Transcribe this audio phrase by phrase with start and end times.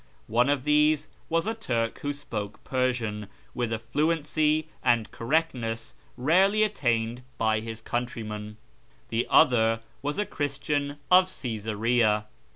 [0.25, 6.63] One of these was a Turk who spoke Persian with a fluency and correctness rarely
[6.63, 8.55] attained by his coun trymen;
[9.09, 12.25] the other was a Christian of Csesarea.